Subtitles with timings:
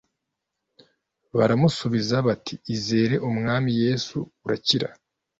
[1.37, 4.87] Baramusubiza bati izere umwami yesu urakira